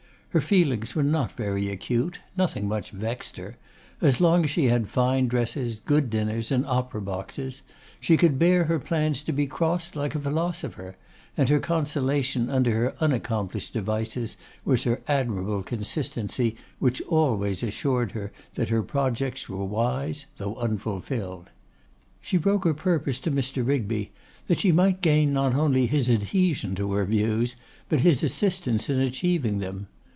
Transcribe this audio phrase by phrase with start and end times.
[0.33, 3.57] Her feelings were not very acute; nothing much vexed her.
[3.99, 7.63] As long as she had fine dresses, good dinners, and opera boxes,
[7.99, 10.95] she could bear her plans to be crossed like a philosopher;
[11.35, 18.31] and her consolation under her unaccomplished devices was her admirable consistency, which always assured her
[18.55, 21.49] that her projects were wise, though unfulfilled.
[22.21, 23.67] She broke her purpose to Mr.
[23.67, 24.11] Rigby,
[24.47, 27.57] that she might gain not only his adhesion to her views,
[27.89, 29.87] but his assistance in achieving them.